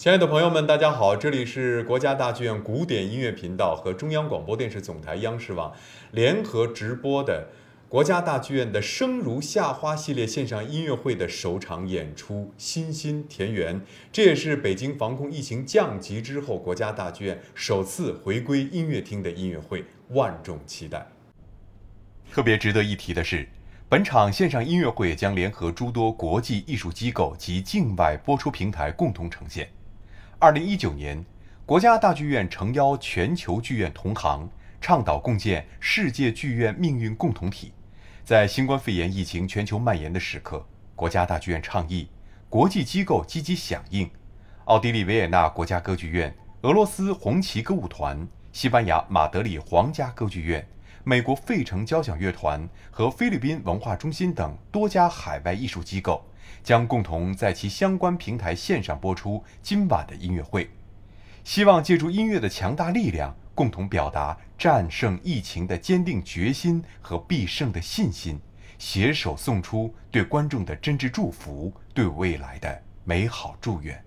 [0.00, 5.70] 亲爱的朋友们，大家好，这里是国家大剧院古典音乐频道和中央广播电视总台央视网
[6.12, 7.48] 联合直播的
[7.86, 13.78] 国家大剧院的《生如夏花》系列线上音乐会的首场演出《欣欣田园》，
[14.10, 21.06] 这也是北京防控疫情降级之后国家大剧院首次回归音乐厅的音乐会，万众期待。
[22.32, 23.46] 特别值得一提的是。
[23.90, 29.68] 本场线上音乐会将联合诸多国际艺术机构及境外播出平台共同呈现。
[30.42, 31.22] 二零一九年，
[31.66, 34.48] 国家大剧院诚邀全球剧院同行，
[34.80, 37.74] 倡导共建世界剧院命运共同体。
[38.24, 42.08] 在新冠肺炎疫情全球蔓延的时刻，国家大剧院倡议，
[42.48, 44.10] 国际机构积极响应。
[44.64, 50.66] 奥地利维也纳国家歌剧院、俄罗斯红旗歌舞团、西班牙马德里皇家歌剧院。
[51.04, 56.22] 美国费城交响乐团和菲律宾文化中心等多家海外艺术机构
[56.62, 60.68] 将共同在其相关平台线上播出今晚的音乐会，
[61.42, 68.38] 希望借助音乐的强大力量，共同表达战胜疫情的坚定决心和必胜的信心，
[68.78, 74.04] 携手送出对观众的真挚祝福，对未来的美好祝愿。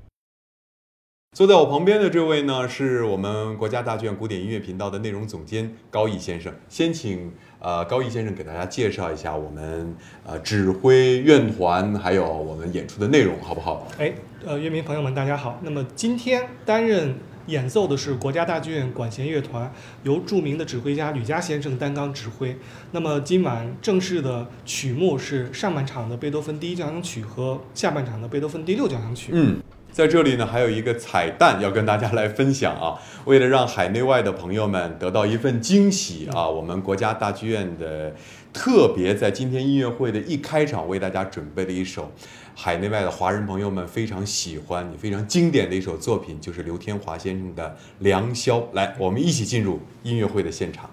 [1.34, 6.54] 坐在我旁边的这位呢，是我们国家大剧院古典音乐频道的内容总监高毅先生。
[6.70, 13.88] 先请呃高毅先生给大家介绍一下我们呃指挥院团还有我们演出的内容，好不好？
[13.98, 14.14] 哎，
[14.46, 15.60] 呃，乐迷朋友们，大家好。
[15.64, 17.16] 那么今天担任
[17.48, 22.56] 演奏的是国家大剧院管弦乐团，由著名的指挥家吕嘉先生担纲指挥。
[22.92, 29.32] 那么今晚正式的曲目是上半场的贝多芬第一交响曲和下半场的贝多芬第六交响曲。
[29.34, 29.60] 嗯。
[29.94, 33.00] 在这里呢，还有一个彩蛋要跟大家来分享啊！
[33.26, 38.12] 为了让海内外的朋友们得到一份惊喜啊，我们国家大剧院的
[38.52, 42.12] 特别在今天音乐会的一开场为大家准备了一首
[42.56, 47.70] 海内外的华人朋友们非常喜欢、也非常经典的一首作品，就是刘天华先生的
[48.00, 48.58] 《良宵》。
[48.74, 50.90] 来，我们一起进入音乐会的现场。